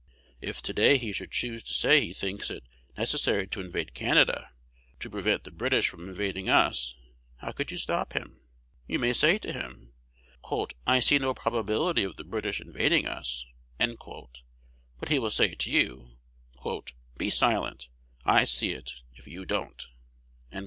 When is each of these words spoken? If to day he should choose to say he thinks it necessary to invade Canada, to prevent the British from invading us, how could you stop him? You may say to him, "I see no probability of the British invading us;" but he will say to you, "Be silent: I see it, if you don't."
If 0.41 0.63
to 0.63 0.73
day 0.73 0.97
he 0.97 1.13
should 1.13 1.29
choose 1.29 1.61
to 1.61 1.75
say 1.75 1.99
he 2.01 2.11
thinks 2.11 2.49
it 2.49 2.63
necessary 2.97 3.45
to 3.49 3.61
invade 3.61 3.93
Canada, 3.93 4.49
to 4.99 5.11
prevent 5.11 5.43
the 5.43 5.51
British 5.51 5.89
from 5.89 6.09
invading 6.09 6.49
us, 6.49 6.95
how 7.37 7.51
could 7.51 7.69
you 7.69 7.77
stop 7.77 8.13
him? 8.13 8.41
You 8.87 8.97
may 8.97 9.13
say 9.13 9.37
to 9.37 9.53
him, 9.53 9.93
"I 10.87 11.01
see 11.01 11.19
no 11.19 11.35
probability 11.35 12.03
of 12.03 12.15
the 12.15 12.23
British 12.23 12.59
invading 12.59 13.05
us;" 13.05 13.45
but 13.77 15.09
he 15.09 15.19
will 15.19 15.29
say 15.29 15.53
to 15.53 15.69
you, 15.69 16.17
"Be 17.19 17.29
silent: 17.29 17.87
I 18.25 18.45
see 18.45 18.71
it, 18.71 18.93
if 19.13 19.27
you 19.27 19.45
don't." 19.45 19.85